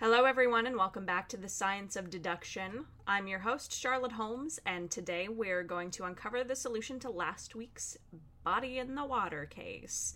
Hello, 0.00 0.26
everyone, 0.26 0.68
and 0.68 0.76
welcome 0.76 1.04
back 1.04 1.28
to 1.28 1.36
the 1.36 1.48
Science 1.48 1.96
of 1.96 2.08
Deduction. 2.08 2.84
I'm 3.04 3.26
your 3.26 3.40
host, 3.40 3.72
Charlotte 3.72 4.12
Holmes, 4.12 4.60
and 4.64 4.88
today 4.88 5.26
we're 5.26 5.64
going 5.64 5.90
to 5.90 6.04
uncover 6.04 6.44
the 6.44 6.54
solution 6.54 7.00
to 7.00 7.10
last 7.10 7.56
week's 7.56 7.98
Body 8.44 8.78
in 8.78 8.94
the 8.94 9.04
Water 9.04 9.44
case. 9.46 10.14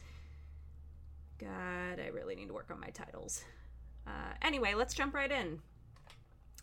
God, 1.37 1.99
I 1.99 2.11
really 2.15 2.37
need 2.37 2.47
to 2.47 2.55
work 2.55 2.71
on 2.71 2.79
my 2.79 2.91
titles. 2.91 3.43
Uh, 4.07 4.35
anyway, 4.41 4.75
let's 4.75 4.95
jump 4.95 5.15
right 5.15 5.33
in. 5.33 5.59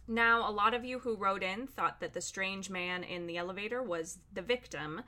Now, 0.07 0.49
a 0.49 0.53
lot 0.53 0.73
of 0.73 0.85
you 0.85 0.99
who 0.99 1.17
wrote 1.17 1.43
in 1.43 1.67
thought 1.67 1.99
that 1.99 2.13
the 2.13 2.21
strange 2.21 2.69
man 2.69 3.03
in 3.03 3.27
the 3.27 3.35
elevator 3.35 3.83
was 3.83 4.19
the 4.31 4.41
victim 4.41 5.01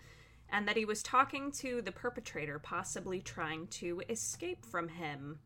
and 0.50 0.68
that 0.68 0.75
he 0.75 0.84
was 0.84 1.02
talking 1.02 1.50
to 1.54 1.82
the 1.82 1.93
perpetrator, 1.93 2.59
possibly 2.59 3.21
trying 3.21 3.68
to 3.68 4.02
escape 4.09 4.66
from 4.66 4.89
him. 4.89 5.39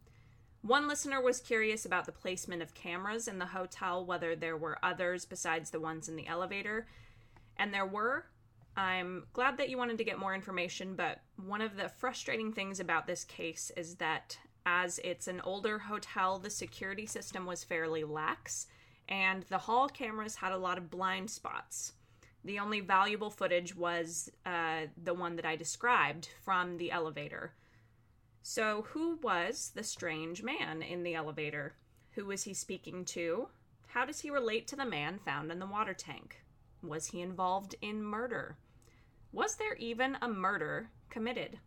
One 0.66 0.88
listener 0.88 1.22
was 1.22 1.42
curious 1.42 1.86
about 1.86 2.08
the 2.08 2.12
placement 2.12 2.64
of 2.64 2.74
cameras 2.74 3.28
in 3.28 3.38
the 3.38 3.46
hotel, 3.46 4.04
whether 4.04 4.36
there 4.36 4.58
were 4.58 4.80
others 4.82 5.24
besides 5.24 5.70
the 5.70 5.80
ones 5.80 6.10
in 6.10 6.16
the 6.16 6.26
elevator. 6.26 6.88
And 7.56 7.72
there 7.72 7.86
were. 7.86 8.26
I'm 8.76 9.28
glad 9.32 9.58
that 9.60 9.70
you 9.70 9.78
wanted 9.78 10.00
to 10.00 10.04
get 10.04 10.18
more 10.18 10.34
information, 10.34 10.96
but 10.96 11.22
one 11.38 11.62
of 11.62 11.78
the 11.78 11.88
frustrating 11.88 12.52
things 12.52 12.80
about 12.80 13.06
this 13.06 13.24
case 13.24 13.72
is 13.78 13.94
that 13.98 14.40
as 14.66 15.00
it's 15.04 15.28
an 15.28 15.40
older 15.42 15.78
hotel, 15.78 16.40
the 16.40 16.50
security 16.50 17.06
system 17.06 17.46
was 17.46 17.64
fairly 17.64 18.04
lax, 18.04 18.66
and 19.08 19.44
the 19.44 19.60
hall 19.60 19.88
cameras 19.88 20.38
had 20.38 20.52
a 20.52 20.58
lot 20.58 20.80
of 20.80 20.90
blind 20.90 21.30
spots. 21.30 21.94
The 22.44 22.58
only 22.58 22.80
valuable 22.80 23.30
footage 23.30 23.76
was 23.76 24.32
uh, 24.48 24.88
the 25.04 25.14
one 25.14 25.36
that 25.36 25.46
I 25.46 25.58
described 25.58 26.30
from 26.44 26.78
the 26.78 26.92
elevator. 26.92 27.54
So, 28.48 28.86
who 28.90 29.18
was 29.24 29.72
the 29.74 29.82
strange 29.82 30.44
man 30.44 30.84
in 30.84 31.02
the 31.02 31.16
elevator? 31.16 31.74
Who 32.12 32.26
was 32.26 32.44
he 32.44 32.54
speaking 32.54 33.04
to? 33.06 33.48
How 33.88 34.06
does 34.06 34.20
he 34.20 34.30
relate 34.30 34.68
to 34.68 34.76
the 34.76 34.86
man 34.86 35.18
found 35.18 35.52
in 35.52 35.58
the 35.58 35.66
water 35.66 35.96
tank? 35.96 36.44
Was 36.84 37.08
he 37.08 37.22
involved 37.22 37.74
in 37.82 38.04
murder? 38.04 38.58
Was 39.32 39.56
there 39.56 39.74
even 39.78 40.20
a 40.22 40.28
murder 40.28 40.92
committed? 41.10 41.58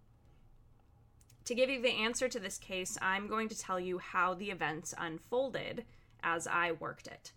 To 1.46 1.54
give 1.56 1.68
you 1.68 1.82
the 1.82 1.88
answer 1.88 2.28
to 2.28 2.38
this 2.38 2.58
case, 2.58 2.96
I'm 3.02 3.26
going 3.26 3.48
to 3.48 3.58
tell 3.58 3.80
you 3.80 3.98
how 3.98 4.34
the 4.34 4.52
events 4.52 4.94
unfolded 4.96 5.84
as 6.22 6.46
I 6.46 6.70
worked 6.70 7.08
it. 7.08 7.32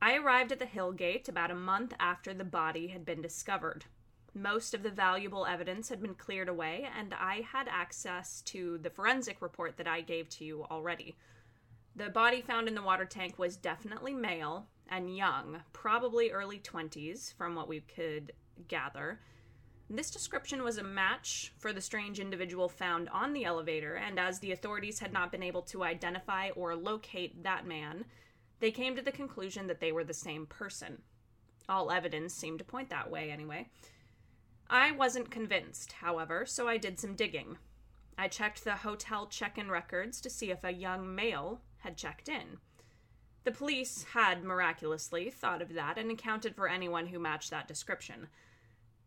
I 0.00 0.14
arrived 0.14 0.52
at 0.52 0.60
the 0.60 0.66
Hillgate 0.66 1.28
about 1.28 1.50
a 1.50 1.56
month 1.56 1.94
after 1.98 2.32
the 2.32 2.44
body 2.44 2.86
had 2.86 3.04
been 3.04 3.22
discovered. 3.22 3.86
Most 4.34 4.74
of 4.74 4.82
the 4.82 4.90
valuable 4.90 5.44
evidence 5.44 5.88
had 5.88 6.00
been 6.00 6.14
cleared 6.14 6.48
away, 6.48 6.88
and 6.96 7.12
I 7.12 7.42
had 7.52 7.66
access 7.68 8.42
to 8.42 8.78
the 8.78 8.90
forensic 8.90 9.42
report 9.42 9.76
that 9.76 9.88
I 9.88 10.02
gave 10.02 10.28
to 10.30 10.44
you 10.44 10.64
already. 10.70 11.16
The 11.96 12.10
body 12.10 12.40
found 12.40 12.68
in 12.68 12.74
the 12.74 12.82
water 12.82 13.04
tank 13.04 13.38
was 13.38 13.56
definitely 13.56 14.14
male 14.14 14.68
and 14.88 15.16
young, 15.16 15.62
probably 15.72 16.30
early 16.30 16.58
20s, 16.58 17.34
from 17.34 17.54
what 17.54 17.68
we 17.68 17.80
could 17.80 18.32
gather. 18.68 19.20
This 19.88 20.12
description 20.12 20.62
was 20.62 20.78
a 20.78 20.84
match 20.84 21.52
for 21.58 21.72
the 21.72 21.80
strange 21.80 22.20
individual 22.20 22.68
found 22.68 23.08
on 23.08 23.32
the 23.32 23.44
elevator, 23.44 23.96
and 23.96 24.20
as 24.20 24.38
the 24.38 24.52
authorities 24.52 25.00
had 25.00 25.12
not 25.12 25.32
been 25.32 25.42
able 25.42 25.62
to 25.62 25.82
identify 25.82 26.50
or 26.50 26.76
locate 26.76 27.42
that 27.42 27.66
man, 27.66 28.04
they 28.60 28.70
came 28.70 28.94
to 28.94 29.02
the 29.02 29.10
conclusion 29.10 29.66
that 29.66 29.80
they 29.80 29.90
were 29.90 30.04
the 30.04 30.14
same 30.14 30.46
person. 30.46 31.02
All 31.68 31.90
evidence 31.90 32.34
seemed 32.34 32.60
to 32.60 32.64
point 32.64 32.90
that 32.90 33.10
way, 33.10 33.32
anyway. 33.32 33.68
I 34.72 34.92
wasn't 34.92 35.32
convinced, 35.32 35.92
however, 35.92 36.46
so 36.46 36.68
I 36.68 36.76
did 36.76 37.00
some 37.00 37.16
digging. 37.16 37.58
I 38.16 38.28
checked 38.28 38.62
the 38.62 38.76
hotel 38.76 39.26
check 39.26 39.58
in 39.58 39.68
records 39.68 40.20
to 40.20 40.30
see 40.30 40.52
if 40.52 40.62
a 40.62 40.72
young 40.72 41.12
male 41.12 41.60
had 41.78 41.96
checked 41.96 42.28
in. 42.28 42.58
The 43.42 43.50
police 43.50 44.04
had 44.12 44.44
miraculously 44.44 45.28
thought 45.28 45.60
of 45.60 45.74
that 45.74 45.98
and 45.98 46.08
accounted 46.10 46.54
for 46.54 46.68
anyone 46.68 47.08
who 47.08 47.18
matched 47.18 47.50
that 47.50 47.66
description. 47.66 48.28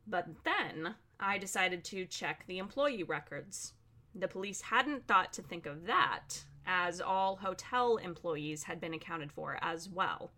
But 0.05 0.27
then 0.43 0.95
I 1.17 1.37
decided 1.37 1.85
to 1.85 2.05
check 2.05 2.43
the 2.45 2.57
employee 2.57 3.03
records. 3.03 3.71
The 4.13 4.27
police 4.27 4.59
hadn't 4.59 5.07
thought 5.07 5.31
to 5.33 5.41
think 5.41 5.65
of 5.65 5.85
that, 5.85 6.43
as 6.65 6.99
all 6.99 7.37
hotel 7.37 7.95
employees 7.97 8.63
had 8.63 8.81
been 8.81 8.93
accounted 8.93 9.31
for 9.31 9.57
as 9.61 9.87
well. 9.87 10.31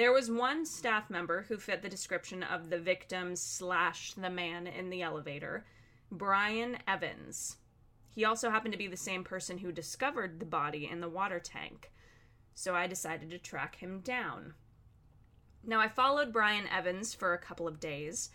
There 0.00 0.14
was 0.14 0.30
one 0.30 0.64
staff 0.64 1.10
member 1.10 1.42
who 1.42 1.58
fit 1.58 1.82
the 1.82 1.88
description 1.90 2.42
of 2.42 2.70
the 2.70 2.78
victim 2.78 3.36
slash 3.36 4.14
the 4.14 4.30
man 4.30 4.66
in 4.66 4.88
the 4.88 5.02
elevator, 5.02 5.66
Brian 6.10 6.78
Evans. 6.88 7.58
He 8.08 8.24
also 8.24 8.48
happened 8.48 8.72
to 8.72 8.78
be 8.78 8.86
the 8.86 8.96
same 8.96 9.24
person 9.24 9.58
who 9.58 9.72
discovered 9.72 10.40
the 10.40 10.46
body 10.46 10.88
in 10.90 11.02
the 11.02 11.08
water 11.10 11.38
tank, 11.38 11.92
so 12.54 12.74
I 12.74 12.86
decided 12.86 13.28
to 13.28 13.38
track 13.38 13.74
him 13.74 14.00
down. 14.00 14.54
Now, 15.62 15.80
I 15.80 15.88
followed 15.88 16.32
Brian 16.32 16.66
Evans 16.68 17.12
for 17.12 17.34
a 17.34 17.38
couple 17.38 17.68
of 17.68 17.78
days. 17.78 18.30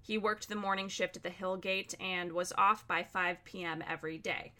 He 0.00 0.16
worked 0.16 0.48
the 0.48 0.56
morning 0.56 0.88
shift 0.88 1.18
at 1.18 1.22
the 1.22 1.28
Hillgate 1.28 1.94
and 2.00 2.32
was 2.32 2.54
off 2.56 2.88
by 2.88 3.02
5 3.02 3.44
p.m. 3.44 3.84
every 3.86 4.16
day. 4.16 4.54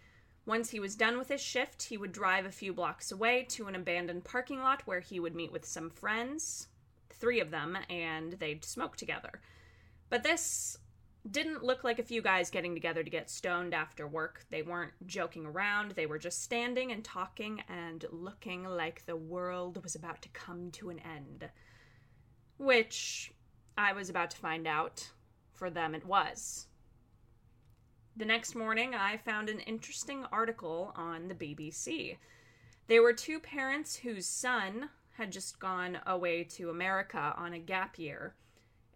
Once 0.46 0.70
he 0.70 0.80
was 0.80 0.96
done 0.96 1.18
with 1.18 1.28
his 1.28 1.40
shift, 1.40 1.84
he 1.84 1.96
would 1.96 2.12
drive 2.12 2.46
a 2.46 2.50
few 2.50 2.72
blocks 2.72 3.12
away 3.12 3.44
to 3.48 3.66
an 3.66 3.74
abandoned 3.74 4.24
parking 4.24 4.60
lot 4.60 4.82
where 4.86 5.00
he 5.00 5.20
would 5.20 5.34
meet 5.34 5.52
with 5.52 5.64
some 5.64 5.90
friends, 5.90 6.68
three 7.10 7.40
of 7.40 7.50
them, 7.50 7.76
and 7.88 8.32
they'd 8.34 8.64
smoke 8.64 8.96
together. 8.96 9.40
But 10.08 10.22
this 10.22 10.78
didn't 11.30 11.62
look 11.62 11.84
like 11.84 11.98
a 11.98 12.04
few 12.04 12.22
guys 12.22 12.50
getting 12.50 12.74
together 12.74 13.02
to 13.02 13.10
get 13.10 13.28
stoned 13.28 13.74
after 13.74 14.08
work. 14.08 14.46
They 14.50 14.62
weren't 14.62 14.92
joking 15.06 15.44
around, 15.44 15.92
they 15.92 16.06
were 16.06 16.18
just 16.18 16.42
standing 16.42 16.90
and 16.90 17.04
talking 17.04 17.62
and 17.68 18.04
looking 18.10 18.64
like 18.64 19.04
the 19.04 19.16
world 19.16 19.82
was 19.82 19.94
about 19.94 20.22
to 20.22 20.28
come 20.30 20.70
to 20.72 20.88
an 20.88 21.00
end. 21.00 21.50
Which 22.56 23.32
I 23.76 23.92
was 23.92 24.08
about 24.08 24.30
to 24.30 24.38
find 24.38 24.66
out 24.66 25.10
for 25.52 25.68
them 25.68 25.94
it 25.94 26.06
was. 26.06 26.66
The 28.16 28.24
next 28.24 28.54
morning, 28.54 28.94
I 28.94 29.16
found 29.16 29.48
an 29.48 29.60
interesting 29.60 30.26
article 30.32 30.92
on 30.96 31.28
the 31.28 31.34
BBC. 31.34 32.16
There 32.88 33.02
were 33.02 33.12
two 33.12 33.38
parents 33.38 33.96
whose 33.96 34.26
son 34.26 34.90
had 35.16 35.30
just 35.30 35.60
gone 35.60 35.98
away 36.06 36.44
to 36.44 36.70
America 36.70 37.32
on 37.36 37.52
a 37.52 37.58
gap 37.58 37.98
year, 37.98 38.34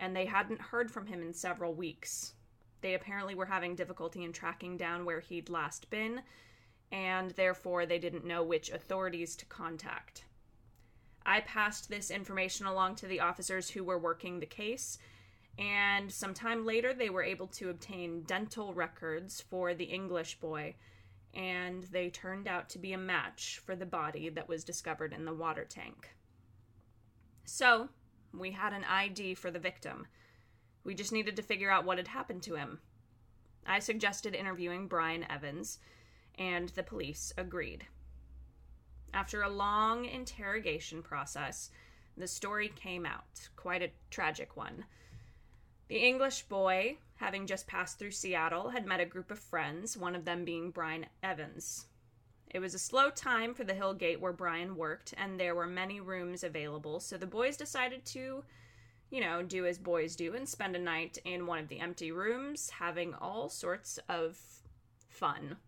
and 0.00 0.14
they 0.14 0.26
hadn't 0.26 0.60
heard 0.60 0.90
from 0.90 1.06
him 1.06 1.22
in 1.22 1.32
several 1.32 1.74
weeks. 1.74 2.34
They 2.80 2.94
apparently 2.94 3.34
were 3.34 3.46
having 3.46 3.76
difficulty 3.76 4.24
in 4.24 4.32
tracking 4.32 4.76
down 4.76 5.04
where 5.04 5.20
he'd 5.20 5.48
last 5.48 5.88
been, 5.90 6.20
and 6.90 7.30
therefore 7.30 7.86
they 7.86 7.98
didn't 7.98 8.26
know 8.26 8.42
which 8.42 8.70
authorities 8.70 9.36
to 9.36 9.46
contact. 9.46 10.24
I 11.24 11.40
passed 11.40 11.88
this 11.88 12.10
information 12.10 12.66
along 12.66 12.96
to 12.96 13.06
the 13.06 13.20
officers 13.20 13.70
who 13.70 13.84
were 13.84 13.98
working 13.98 14.40
the 14.40 14.46
case, 14.46 14.98
and 15.58 16.10
sometime 16.10 16.66
later 16.66 16.92
they 16.92 17.10
were 17.10 17.22
able 17.22 17.46
to 17.46 17.70
obtain 17.70 18.22
dental 18.22 18.74
records 18.74 19.40
for 19.40 19.74
the 19.74 19.84
English 19.84 20.40
boy, 20.40 20.74
and 21.32 21.84
they 21.84 22.10
turned 22.10 22.48
out 22.48 22.68
to 22.70 22.78
be 22.78 22.92
a 22.92 22.98
match 22.98 23.60
for 23.64 23.76
the 23.76 23.86
body 23.86 24.28
that 24.28 24.48
was 24.48 24.64
discovered 24.64 25.12
in 25.12 25.24
the 25.24 25.34
water 25.34 25.64
tank. 25.64 26.14
So, 27.44 27.88
we 28.32 28.52
had 28.52 28.72
an 28.72 28.84
ID 28.84 29.34
for 29.34 29.50
the 29.50 29.58
victim. 29.58 30.06
We 30.82 30.94
just 30.94 31.12
needed 31.12 31.36
to 31.36 31.42
figure 31.42 31.70
out 31.70 31.84
what 31.84 31.98
had 31.98 32.08
happened 32.08 32.42
to 32.44 32.56
him. 32.56 32.80
I 33.66 33.78
suggested 33.78 34.34
interviewing 34.34 34.88
Brian 34.88 35.24
Evans, 35.30 35.78
and 36.36 36.68
the 36.70 36.82
police 36.82 37.32
agreed. 37.36 37.86
After 39.12 39.42
a 39.42 39.48
long 39.48 40.04
interrogation 40.04 41.02
process, 41.02 41.70
the 42.16 42.26
story 42.26 42.68
came 42.68 43.06
out, 43.06 43.48
quite 43.56 43.82
a 43.82 43.92
tragic 44.10 44.56
one. 44.56 44.84
The 45.88 45.98
English 45.98 46.44
boy, 46.44 46.96
having 47.16 47.46
just 47.46 47.66
passed 47.66 47.98
through 47.98 48.12
Seattle, 48.12 48.70
had 48.70 48.86
met 48.86 49.00
a 49.00 49.04
group 49.04 49.30
of 49.30 49.38
friends, 49.38 49.96
one 49.96 50.16
of 50.16 50.24
them 50.24 50.44
being 50.44 50.70
Brian 50.70 51.06
Evans. 51.22 51.86
It 52.48 52.60
was 52.60 52.72
a 52.72 52.78
slow 52.78 53.10
time 53.10 53.52
for 53.52 53.64
the 53.64 53.74
Hillgate 53.74 54.20
where 54.20 54.32
Brian 54.32 54.76
worked, 54.76 55.12
and 55.18 55.38
there 55.38 55.54
were 55.54 55.66
many 55.66 56.00
rooms 56.00 56.42
available, 56.42 57.00
so 57.00 57.18
the 57.18 57.26
boys 57.26 57.56
decided 57.56 58.06
to, 58.06 58.44
you 59.10 59.20
know, 59.20 59.42
do 59.42 59.66
as 59.66 59.76
boys 59.76 60.16
do 60.16 60.34
and 60.34 60.48
spend 60.48 60.74
a 60.74 60.78
night 60.78 61.18
in 61.24 61.46
one 61.46 61.58
of 61.58 61.68
the 61.68 61.80
empty 61.80 62.12
rooms, 62.12 62.70
having 62.70 63.12
all 63.12 63.50
sorts 63.50 63.98
of 64.08 64.38
fun. 65.08 65.58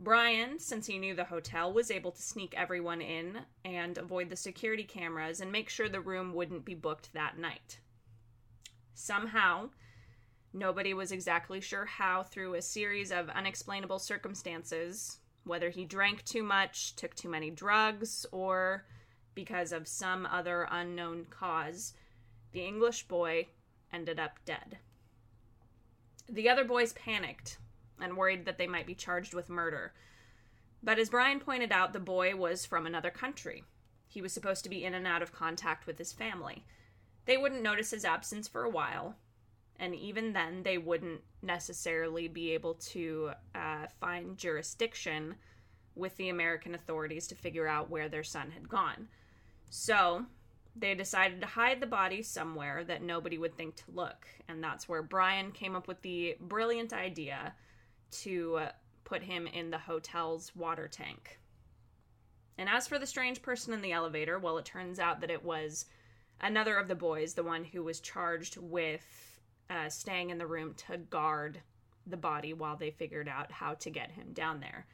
Brian, 0.00 0.58
since 0.58 0.86
he 0.86 0.98
knew 0.98 1.14
the 1.14 1.24
hotel, 1.24 1.72
was 1.72 1.90
able 1.90 2.10
to 2.10 2.22
sneak 2.22 2.54
everyone 2.56 3.00
in 3.00 3.38
and 3.64 3.98
avoid 3.98 4.30
the 4.30 4.36
security 4.36 4.84
cameras 4.84 5.40
and 5.40 5.52
make 5.52 5.68
sure 5.68 5.88
the 5.88 6.00
room 6.00 6.34
wouldn't 6.34 6.64
be 6.64 6.74
booked 6.74 7.12
that 7.12 7.38
night. 7.38 7.78
Somehow, 8.98 9.68
nobody 10.54 10.94
was 10.94 11.12
exactly 11.12 11.60
sure 11.60 11.84
how, 11.84 12.22
through 12.22 12.54
a 12.54 12.62
series 12.62 13.12
of 13.12 13.28
unexplainable 13.28 13.98
circumstances, 13.98 15.18
whether 15.44 15.68
he 15.68 15.84
drank 15.84 16.24
too 16.24 16.42
much, 16.42 16.96
took 16.96 17.14
too 17.14 17.28
many 17.28 17.50
drugs, 17.50 18.24
or 18.32 18.86
because 19.34 19.70
of 19.70 19.86
some 19.86 20.24
other 20.24 20.66
unknown 20.70 21.26
cause, 21.28 21.92
the 22.52 22.64
English 22.64 23.06
boy 23.06 23.48
ended 23.92 24.18
up 24.18 24.38
dead. 24.46 24.78
The 26.26 26.48
other 26.48 26.64
boys 26.64 26.94
panicked 26.94 27.58
and 28.00 28.16
worried 28.16 28.46
that 28.46 28.56
they 28.56 28.66
might 28.66 28.86
be 28.86 28.94
charged 28.94 29.34
with 29.34 29.50
murder. 29.50 29.92
But 30.82 30.98
as 30.98 31.10
Brian 31.10 31.38
pointed 31.38 31.70
out, 31.70 31.92
the 31.92 32.00
boy 32.00 32.34
was 32.34 32.64
from 32.64 32.86
another 32.86 33.10
country. 33.10 33.64
He 34.08 34.22
was 34.22 34.32
supposed 34.32 34.64
to 34.64 34.70
be 34.70 34.84
in 34.84 34.94
and 34.94 35.06
out 35.06 35.20
of 35.20 35.32
contact 35.32 35.86
with 35.86 35.98
his 35.98 36.14
family. 36.14 36.64
They 37.26 37.36
wouldn't 37.36 37.62
notice 37.62 37.90
his 37.90 38.04
absence 38.04 38.48
for 38.48 38.64
a 38.64 38.70
while, 38.70 39.16
and 39.78 39.94
even 39.94 40.32
then, 40.32 40.62
they 40.62 40.78
wouldn't 40.78 41.20
necessarily 41.42 42.28
be 42.28 42.52
able 42.52 42.74
to 42.74 43.32
uh, 43.54 43.86
find 44.00 44.38
jurisdiction 44.38 45.34
with 45.94 46.16
the 46.16 46.28
American 46.28 46.74
authorities 46.74 47.26
to 47.26 47.34
figure 47.34 47.66
out 47.66 47.90
where 47.90 48.08
their 48.08 48.24
son 48.24 48.50
had 48.50 48.68
gone. 48.68 49.08
So 49.70 50.24
they 50.74 50.94
decided 50.94 51.40
to 51.40 51.46
hide 51.46 51.80
the 51.80 51.86
body 51.86 52.22
somewhere 52.22 52.84
that 52.84 53.02
nobody 53.02 53.38
would 53.38 53.56
think 53.56 53.76
to 53.76 53.90
look, 53.92 54.26
and 54.48 54.62
that's 54.62 54.88
where 54.88 55.02
Brian 55.02 55.50
came 55.52 55.74
up 55.74 55.88
with 55.88 56.00
the 56.02 56.36
brilliant 56.40 56.92
idea 56.92 57.54
to 58.10 58.60
put 59.04 59.22
him 59.22 59.46
in 59.46 59.70
the 59.70 59.78
hotel's 59.78 60.54
water 60.54 60.88
tank. 60.88 61.38
And 62.58 62.68
as 62.68 62.86
for 62.86 62.98
the 62.98 63.06
strange 63.06 63.42
person 63.42 63.72
in 63.72 63.82
the 63.82 63.92
elevator, 63.92 64.38
well, 64.38 64.58
it 64.58 64.64
turns 64.64 64.98
out 64.98 65.20
that 65.20 65.30
it 65.30 65.44
was 65.44 65.86
another 66.40 66.76
of 66.76 66.88
the 66.88 66.94
boys, 66.94 67.34
the 67.34 67.42
one 67.42 67.64
who 67.64 67.82
was 67.82 68.00
charged 68.00 68.56
with 68.56 69.40
uh, 69.70 69.88
staying 69.88 70.30
in 70.30 70.38
the 70.38 70.46
room 70.46 70.74
to 70.88 70.98
guard 70.98 71.60
the 72.06 72.16
body 72.16 72.52
while 72.52 72.76
they 72.76 72.90
figured 72.90 73.28
out 73.28 73.50
how 73.50 73.74
to 73.74 73.90
get 73.90 74.12
him 74.12 74.32
down 74.32 74.60
there. 74.60 74.86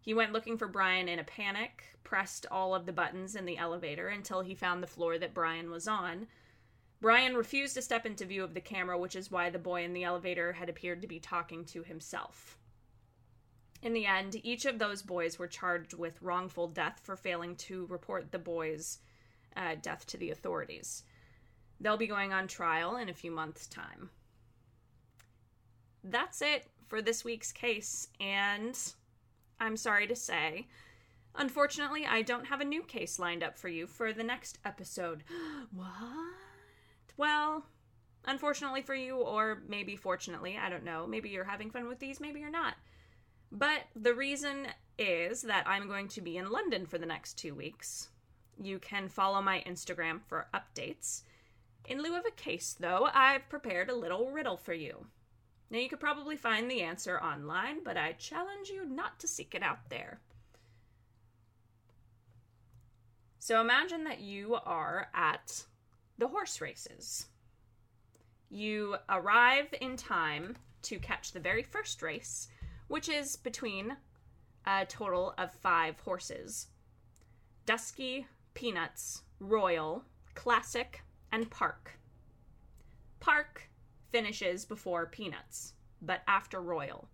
He 0.00 0.14
went 0.14 0.32
looking 0.32 0.56
for 0.56 0.68
Brian 0.68 1.08
in 1.08 1.18
a 1.18 1.24
panic, 1.24 1.84
pressed 2.04 2.46
all 2.50 2.74
of 2.74 2.86
the 2.86 2.92
buttons 2.92 3.36
in 3.36 3.44
the 3.44 3.58
elevator 3.58 4.08
until 4.08 4.40
he 4.40 4.54
found 4.54 4.82
the 4.82 4.86
floor 4.86 5.18
that 5.18 5.34
Brian 5.34 5.70
was 5.70 5.86
on. 5.86 6.28
Brian 7.00 7.36
refused 7.36 7.74
to 7.74 7.82
step 7.82 8.06
into 8.06 8.24
view 8.24 8.42
of 8.42 8.54
the 8.54 8.60
camera, 8.60 8.98
which 8.98 9.14
is 9.14 9.30
why 9.30 9.50
the 9.50 9.58
boy 9.58 9.84
in 9.84 9.92
the 9.92 10.04
elevator 10.04 10.54
had 10.54 10.68
appeared 10.68 11.02
to 11.02 11.08
be 11.08 11.20
talking 11.20 11.64
to 11.66 11.82
himself. 11.82 12.56
In 13.82 13.92
the 13.92 14.06
end, 14.06 14.40
each 14.42 14.64
of 14.64 14.78
those 14.78 15.02
boys 15.02 15.38
were 15.38 15.46
charged 15.46 15.94
with 15.94 16.20
wrongful 16.22 16.68
death 16.68 17.00
for 17.02 17.14
failing 17.14 17.54
to 17.56 17.86
report 17.86 18.32
the 18.32 18.38
boy's 18.38 18.98
uh, 19.56 19.76
death 19.80 20.06
to 20.06 20.16
the 20.16 20.30
authorities. 20.30 21.04
They'll 21.80 21.96
be 21.96 22.06
going 22.06 22.32
on 22.32 22.48
trial 22.48 22.96
in 22.96 23.08
a 23.08 23.14
few 23.14 23.30
months' 23.30 23.66
time. 23.66 24.10
That's 26.02 26.42
it 26.42 26.66
for 26.86 27.02
this 27.02 27.24
week's 27.24 27.52
case, 27.52 28.08
and 28.20 28.78
I'm 29.60 29.76
sorry 29.76 30.06
to 30.06 30.16
say, 30.16 30.66
unfortunately, 31.34 32.06
I 32.06 32.22
don't 32.22 32.46
have 32.46 32.60
a 32.60 32.64
new 32.64 32.82
case 32.82 33.18
lined 33.18 33.42
up 33.42 33.56
for 33.58 33.68
you 33.68 33.86
for 33.86 34.12
the 34.12 34.24
next 34.24 34.58
episode. 34.64 35.24
what? 35.72 35.88
Well, 37.16 37.64
unfortunately 38.24 38.82
for 38.82 38.94
you, 38.94 39.16
or 39.16 39.62
maybe 39.68 39.96
fortunately, 39.96 40.56
I 40.56 40.68
don't 40.68 40.84
know. 40.84 41.06
Maybe 41.06 41.28
you're 41.28 41.44
having 41.44 41.70
fun 41.70 41.88
with 41.88 41.98
these, 41.98 42.20
maybe 42.20 42.40
you're 42.40 42.50
not. 42.50 42.74
But 43.50 43.82
the 43.96 44.14
reason 44.14 44.68
is 44.98 45.42
that 45.42 45.66
I'm 45.66 45.88
going 45.88 46.08
to 46.08 46.20
be 46.20 46.36
in 46.36 46.50
London 46.50 46.86
for 46.86 46.98
the 46.98 47.06
next 47.06 47.34
two 47.34 47.54
weeks. 47.54 48.08
You 48.60 48.78
can 48.78 49.08
follow 49.08 49.40
my 49.40 49.62
Instagram 49.66 50.20
for 50.26 50.48
updates. 50.52 51.22
In 51.84 52.02
lieu 52.02 52.16
of 52.16 52.24
a 52.26 52.30
case, 52.30 52.76
though, 52.78 53.08
I've 53.14 53.48
prepared 53.48 53.88
a 53.88 53.94
little 53.94 54.30
riddle 54.30 54.56
for 54.56 54.74
you. 54.74 55.06
Now, 55.70 55.78
you 55.78 55.88
could 55.88 56.00
probably 56.00 56.36
find 56.36 56.70
the 56.70 56.82
answer 56.82 57.20
online, 57.20 57.84
but 57.84 57.96
I 57.96 58.12
challenge 58.12 58.68
you 58.68 58.84
not 58.84 59.20
to 59.20 59.28
seek 59.28 59.54
it 59.54 59.62
out 59.62 59.90
there. 59.90 60.20
So 63.38 63.60
imagine 63.60 64.04
that 64.04 64.20
you 64.20 64.56
are 64.56 65.08
at 65.14 65.64
the 66.18 66.28
horse 66.28 66.60
races. 66.60 67.26
You 68.50 68.96
arrive 69.08 69.72
in 69.80 69.96
time 69.96 70.56
to 70.82 70.98
catch 70.98 71.32
the 71.32 71.40
very 71.40 71.62
first 71.62 72.02
race, 72.02 72.48
which 72.88 73.08
is 73.08 73.36
between 73.36 73.96
a 74.66 74.84
total 74.86 75.34
of 75.38 75.52
five 75.52 76.00
horses 76.00 76.68
Dusky, 77.68 78.26
Peanuts, 78.58 79.22
Royal, 79.38 80.02
Classic, 80.34 81.04
and 81.30 81.48
Park. 81.48 81.96
Park 83.20 83.70
finishes 84.10 84.64
before 84.64 85.06
Peanuts, 85.06 85.74
but 86.02 86.22
after 86.26 86.60
Royal. 86.60 87.08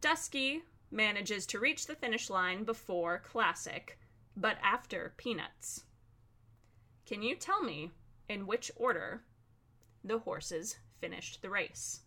Dusky 0.00 0.62
manages 0.92 1.46
to 1.46 1.58
reach 1.58 1.88
the 1.88 1.96
finish 1.96 2.30
line 2.30 2.62
before 2.62 3.24
Classic, 3.28 3.98
but 4.36 4.56
after 4.62 5.14
Peanuts. 5.16 5.82
Can 7.06 7.22
you 7.22 7.34
tell 7.34 7.64
me 7.64 7.90
in 8.28 8.46
which 8.46 8.70
order 8.76 9.24
the 10.04 10.20
horses 10.20 10.76
finished 11.00 11.42
the 11.42 11.50
race? 11.50 12.02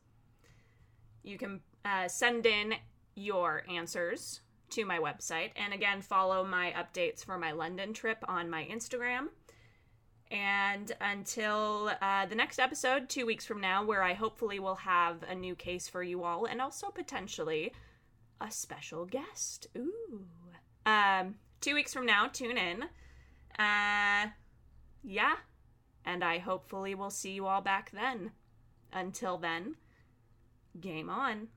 You 1.24 1.38
can 1.38 1.60
uh, 1.84 2.08
send 2.08 2.46
in 2.46 2.76
your 3.16 3.64
answers 3.68 4.40
to 4.72 4.86
my 4.86 5.00
website, 5.00 5.52
and 5.56 5.74
again, 5.74 6.02
follow 6.02 6.44
my 6.44 6.74
updates 6.74 7.24
for 7.24 7.38
my 7.38 7.52
London 7.52 7.94
trip 7.94 8.18
on 8.28 8.50
my 8.50 8.66
Instagram. 8.66 9.28
And 10.32 10.92
until 11.02 11.92
uh, 12.02 12.26
the 12.26 12.36
next 12.36 12.60
episode, 12.60 13.10
two 13.10 13.26
weeks 13.26 13.46
from 13.46 13.62
now, 13.62 13.86
where 13.86 14.02
I 14.02 14.14
hopefully 14.14 14.60
will 14.60 14.76
have 14.76 15.24
a 15.24 15.36
new 15.36 15.56
case 15.56 15.88
for 15.88 16.02
you 16.02 16.24
all 16.24 16.46
and 16.46 16.62
also 16.62 16.88
potentially 16.90 17.72
a 18.42 18.50
special 18.50 19.06
guest. 19.06 19.68
Ooh. 19.78 20.26
Um, 20.86 21.36
two 21.62 21.76
weeks 21.76 21.94
from 21.94 22.06
now, 22.06 22.28
tune 22.28 22.58
in. 22.58 22.84
Uh, 23.58 24.30
yeah. 25.04 25.36
And 26.04 26.24
I 26.24 26.40
hopefully 26.40 26.96
will 26.96 27.12
see 27.12 27.32
you 27.32 27.46
all 27.46 27.62
back 27.62 27.92
then. 27.92 28.32
Until 28.92 29.38
then, 29.38 29.76
game 30.80 31.10
on. 31.10 31.50